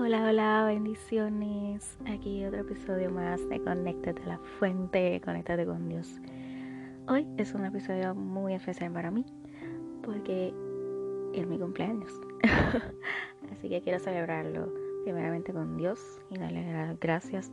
[0.00, 1.98] Hola, hola, bendiciones.
[2.06, 6.20] Aquí otro episodio más de Conéctate a la Fuente, Conéctate con Dios.
[7.08, 9.26] Hoy es un episodio muy especial para mí
[10.04, 10.54] porque
[11.34, 12.12] es mi cumpleaños.
[13.52, 15.98] Así que quiero celebrarlo primeramente con Dios
[16.30, 17.50] y darle las gracias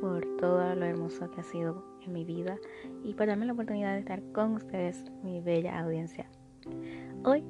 [0.00, 2.58] por todo lo hermoso que ha sido en mi vida
[3.04, 6.26] y por darme la oportunidad de estar con ustedes, mi bella audiencia.
[7.22, 7.44] Hoy,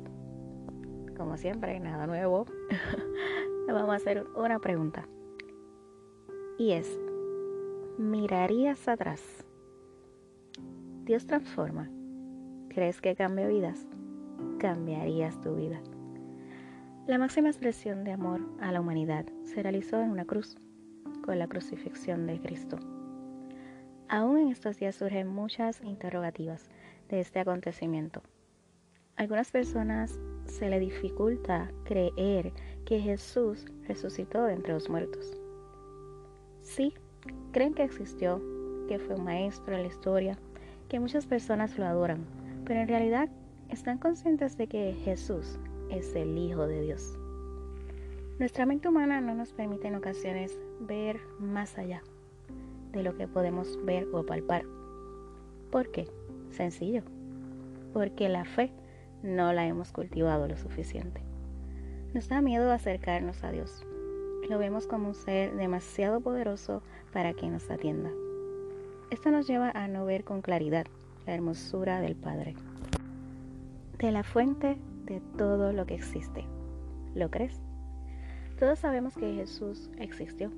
[1.16, 2.44] como siempre, nada nuevo.
[3.72, 5.06] vamos a hacer una pregunta.
[6.58, 6.98] Y es,
[7.98, 9.44] ¿mirarías atrás?
[11.04, 11.90] Dios transforma.
[12.68, 13.86] ¿Crees que cambia vidas?
[14.58, 15.80] Cambiarías tu vida.
[17.06, 20.58] La máxima expresión de amor a la humanidad se realizó en una cruz,
[21.24, 22.78] con la crucifixión de Cristo.
[24.08, 26.68] Aún en estos días surgen muchas interrogativas
[27.08, 28.22] de este acontecimiento.
[29.16, 32.52] algunas personas se le dificulta creer
[32.88, 35.38] que Jesús resucitó de entre los muertos.
[36.62, 36.94] Sí,
[37.52, 38.40] creen que existió,
[38.88, 40.38] que fue un maestro en la historia,
[40.88, 42.24] que muchas personas lo adoran,
[42.64, 43.28] pero en realidad
[43.68, 45.58] están conscientes de que Jesús
[45.90, 47.18] es el Hijo de Dios.
[48.38, 52.02] Nuestra mente humana no nos permite en ocasiones ver más allá
[52.92, 54.64] de lo que podemos ver o palpar.
[55.70, 56.08] ¿Por qué?
[56.52, 57.02] Sencillo,
[57.92, 58.72] porque la fe
[59.22, 61.27] no la hemos cultivado lo suficiente.
[62.14, 63.84] Nos da miedo acercarnos a Dios.
[64.48, 68.10] Lo vemos como un ser demasiado poderoso para que nos atienda.
[69.10, 70.86] Esto nos lleva a no ver con claridad
[71.26, 72.54] la hermosura del Padre,
[73.98, 76.46] de la fuente de todo lo que existe.
[77.14, 77.60] ¿Lo crees?
[78.58, 80.50] Todos sabemos que Jesús existió.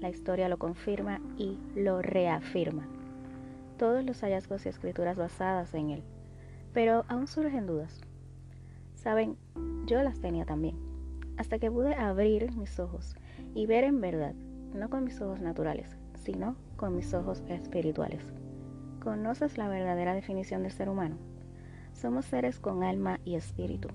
[0.00, 2.88] La historia lo confirma y lo reafirma.
[3.78, 6.02] Todos los hallazgos y escrituras basadas en él.
[6.74, 8.00] Pero aún surgen dudas.
[8.96, 9.36] Saben,
[9.86, 10.95] yo las tenía también
[11.36, 13.16] hasta que pude abrir mis ojos
[13.54, 14.34] y ver en verdad,
[14.74, 18.22] no con mis ojos naturales, sino con mis ojos espirituales.
[19.02, 21.16] ¿Conoces la verdadera definición del ser humano?
[21.92, 23.88] Somos seres con alma y espíritu.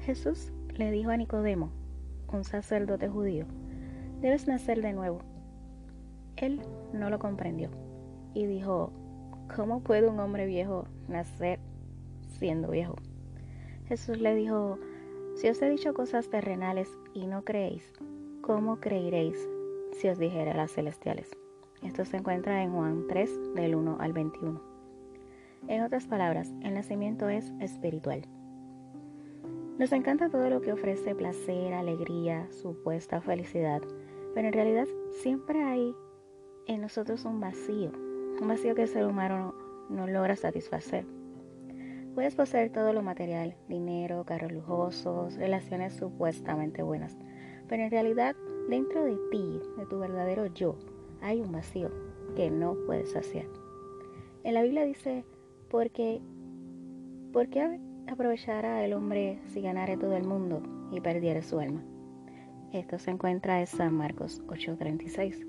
[0.00, 1.70] Jesús le dijo a Nicodemo,
[2.32, 3.46] un sacerdote judío,
[4.20, 5.20] debes nacer de nuevo.
[6.36, 6.62] Él
[6.92, 7.70] no lo comprendió
[8.34, 8.92] y dijo,
[9.54, 11.60] ¿cómo puede un hombre viejo nacer
[12.38, 12.96] siendo viejo?
[13.86, 14.78] Jesús le dijo,
[15.34, 17.92] si os he dicho cosas terrenales y no creéis,
[18.42, 19.48] ¿cómo creeréis
[19.92, 21.36] si os dijera las celestiales?
[21.82, 24.60] Esto se encuentra en Juan 3, del 1 al 21.
[25.68, 28.22] En otras palabras, el nacimiento es espiritual.
[29.78, 33.82] Nos encanta todo lo que ofrece placer, alegría, supuesta felicidad,
[34.34, 34.86] pero en realidad
[35.22, 35.94] siempre hay
[36.66, 37.90] en nosotros un vacío,
[38.40, 39.54] un vacío que el ser humano
[39.88, 41.04] no logra satisfacer.
[42.14, 47.16] Puedes poseer todo lo material, dinero, carros lujosos, relaciones supuestamente buenas,
[47.68, 48.36] pero en realidad
[48.68, 50.76] dentro de ti, de tu verdadero yo,
[51.22, 51.90] hay un vacío
[52.36, 53.46] que no puedes saciar.
[54.44, 55.24] En la Biblia dice,
[55.70, 56.20] porque,
[57.32, 61.82] ¿por qué aprovechará el hombre si ganare todo el mundo y perdiere su alma?
[62.74, 65.46] Esto se encuentra en San Marcos 8:36.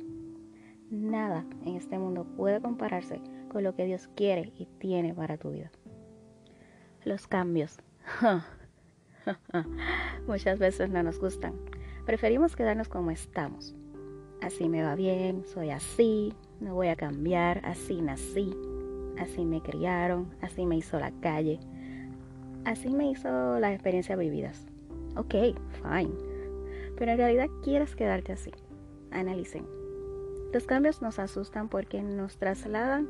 [0.89, 3.19] Nada en este mundo puede compararse
[3.49, 5.69] con lo que Dios quiere y tiene para tu vida
[7.05, 7.79] los cambios.
[10.27, 11.53] Muchas veces no nos gustan.
[12.05, 13.75] Preferimos quedarnos como estamos.
[14.41, 18.53] Así me va bien, soy así, no voy a cambiar, así nací,
[19.17, 21.61] así me criaron, así me hizo la calle,
[22.65, 24.65] así me hizo las experiencias vividas.
[25.15, 25.33] Ok,
[25.81, 26.11] fine.
[26.97, 28.51] Pero en realidad quieres quedarte así.
[29.11, 29.65] Analicen.
[30.51, 33.07] Los cambios nos asustan porque nos trasladan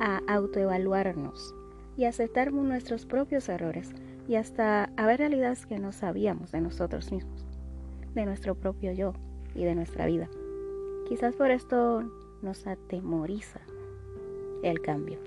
[0.00, 1.54] a autoevaluarnos
[1.96, 3.92] y aceptar nuestros propios errores
[4.28, 7.44] y hasta a ver realidades que no sabíamos de nosotros mismos,
[8.14, 9.12] de nuestro propio yo
[9.54, 10.28] y de nuestra vida.
[11.08, 12.02] Quizás por esto
[12.42, 13.60] nos atemoriza
[14.62, 15.18] el cambio.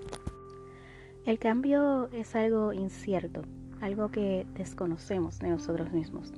[1.26, 3.42] El cambio es algo incierto,
[3.82, 6.34] algo que desconocemos de nosotros mismos.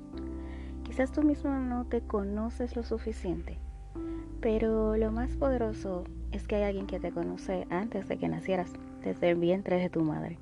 [0.84, 3.60] Quizás tú mismo no te conoces lo suficiente,
[4.42, 8.74] pero lo más poderoso es que hay alguien que te conoce antes de que nacieras
[9.04, 10.38] desde el vientre de tu madre.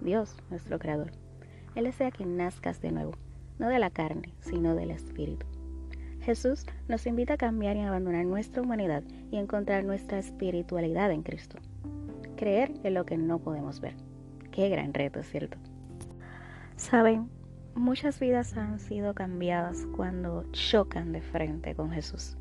[0.00, 1.12] Dios, nuestro Creador.
[1.74, 3.12] Él desea que nazcas de nuevo,
[3.58, 5.46] no de la carne, sino del Espíritu.
[6.20, 11.58] Jesús nos invita a cambiar y abandonar nuestra humanidad y encontrar nuestra espiritualidad en Cristo.
[12.36, 13.94] Creer en lo que no podemos ver.
[14.50, 15.56] Qué gran reto, ¿cierto?
[16.76, 17.30] Saben,
[17.74, 22.36] muchas vidas han sido cambiadas cuando chocan de frente con Jesús.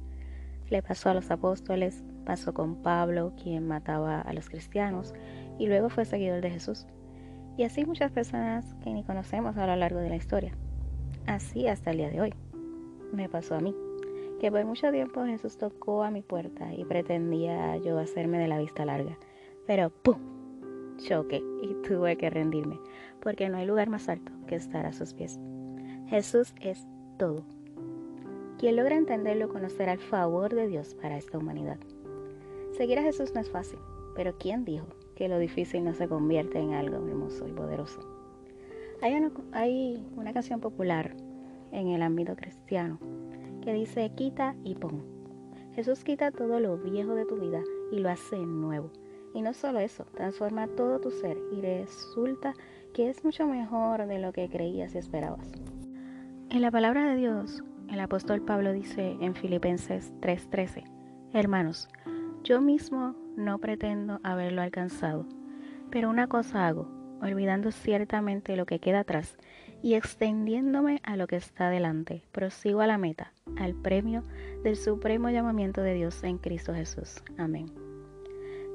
[0.69, 5.13] Le pasó a los apóstoles, pasó con Pablo, quien mataba a los cristianos,
[5.59, 6.85] y luego fue seguidor de Jesús.
[7.57, 10.53] Y así muchas personas que ni conocemos a lo largo de la historia.
[11.25, 12.33] Así hasta el día de hoy.
[13.11, 13.75] me pasó a mí,
[14.39, 18.59] que por mucho tiempo Jesús tocó a mi puerta y pretendía yo hacerme de la
[18.59, 19.17] vista larga,
[19.65, 20.17] pero ¡pum!
[20.97, 22.79] choque y tuve que rendirme,
[23.21, 25.39] porque no hay lugar más alto que estar a sus pies.
[26.07, 26.85] Jesús es
[27.17, 27.43] todo.
[28.57, 31.77] Quien logra entenderlo conocerá el favor de Dios para esta humanidad.
[32.75, 33.79] Seguir a Jesús no es fácil,
[34.15, 37.99] pero ¿quién dijo que lo difícil no se convierte en algo hermoso y poderoso?
[39.01, 41.15] Hay una, hay una canción popular
[41.71, 42.99] en el ámbito cristiano
[43.63, 45.03] que dice quita y pon.
[45.73, 47.61] Jesús quita todo lo viejo de tu vida
[47.91, 48.91] y lo hace nuevo.
[49.33, 52.53] Y no solo eso, transforma todo tu ser y resulta
[52.93, 55.51] que es mucho mejor de lo que creías y esperabas.
[56.49, 60.83] En la palabra de Dios, el apóstol Pablo dice en Filipenses 3:13,
[61.33, 61.89] Hermanos,
[62.43, 65.25] yo mismo no pretendo haberlo alcanzado,
[65.89, 66.89] pero una cosa hago,
[67.21, 69.37] olvidando ciertamente lo que queda atrás
[69.81, 74.23] y extendiéndome a lo que está delante, prosigo a la meta, al premio
[74.63, 77.23] del supremo llamamiento de Dios en Cristo Jesús.
[77.37, 77.67] Amén.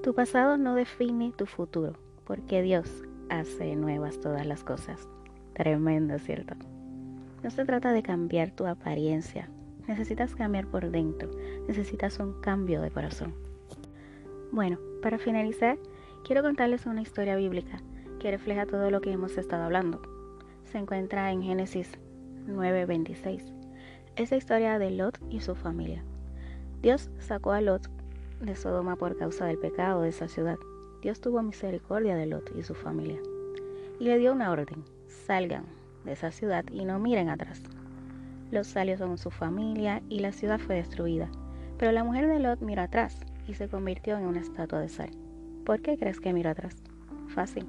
[0.02, 5.08] Tu pasado no define tu futuro, porque Dios hace nuevas todas las cosas.
[5.54, 6.54] Tremendo, ¿cierto?
[7.42, 9.48] No se trata de cambiar tu apariencia,
[9.88, 11.30] necesitas cambiar por dentro,
[11.66, 13.51] necesitas un cambio de corazón.
[14.52, 15.78] Bueno, para finalizar,
[16.24, 17.80] quiero contarles una historia bíblica
[18.20, 20.00] que refleja todo lo que hemos estado hablando
[20.72, 21.92] se encuentra en Génesis
[22.46, 23.52] 9:26.
[24.16, 26.02] Es la historia de Lot y su familia.
[26.80, 27.88] Dios sacó a Lot
[28.40, 30.56] de Sodoma por causa del pecado de esa ciudad.
[31.02, 33.18] Dios tuvo misericordia de Lot y su familia
[34.00, 34.84] y le dio una orden,
[35.26, 35.64] salgan
[36.04, 37.62] de esa ciudad y no miren atrás.
[38.50, 41.30] Los salió con su familia y la ciudad fue destruida,
[41.78, 45.10] pero la mujer de Lot miró atrás y se convirtió en una estatua de sal.
[45.64, 46.76] ¿Por qué crees que miró atrás?
[47.28, 47.66] Fácil,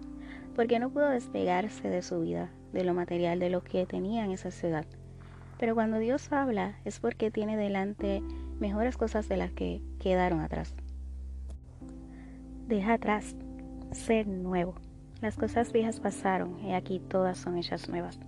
[0.56, 4.32] porque no pudo despegarse de su vida, de lo material, de lo que tenía en
[4.32, 4.86] esa ciudad.
[5.60, 8.22] Pero cuando Dios habla es porque tiene delante
[8.60, 10.74] mejores cosas de las que quedaron atrás.
[12.68, 13.36] Deja atrás,
[13.92, 14.76] ser nuevo.
[15.22, 18.20] Las cosas viejas pasaron y aquí todas son hechas nuevas.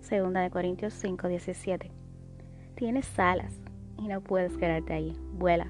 [0.00, 1.90] Segunda de Corintios 5:17.
[2.74, 3.52] Tienes alas
[3.98, 5.16] y no puedes quedarte ahí.
[5.32, 5.66] Vuela.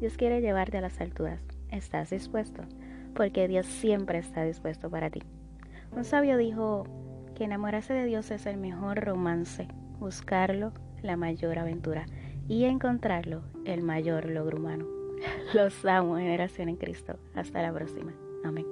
[0.00, 1.40] Dios quiere llevarte a las alturas.
[1.70, 2.62] ¿Estás dispuesto?
[3.14, 5.22] Porque Dios siempre está dispuesto para ti.
[5.92, 6.86] Un sabio dijo,
[7.44, 9.68] enamorarse de Dios es el mejor romance,
[9.98, 12.06] buscarlo la mayor aventura
[12.48, 14.86] y encontrarlo el mayor logro humano.
[15.54, 17.18] Los amo, generación en Cristo.
[17.34, 18.12] Hasta la próxima.
[18.44, 18.66] Amén.